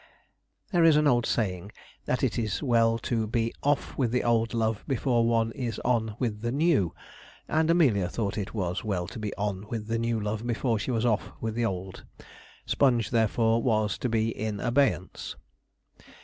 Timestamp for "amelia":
7.69-8.09